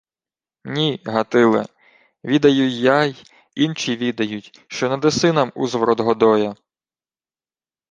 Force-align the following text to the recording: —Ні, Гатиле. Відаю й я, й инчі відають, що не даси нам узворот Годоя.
—Ні, 0.65 1.01
Гатиле. 1.05 1.65
Відаю 2.23 2.67
й 2.69 2.81
я, 2.81 3.03
й 3.05 3.15
инчі 3.57 3.95
відають, 3.97 4.61
що 4.67 4.89
не 4.89 4.97
даси 4.97 5.31
нам 5.33 5.51
узворот 5.55 5.99
Годоя. 5.99 6.55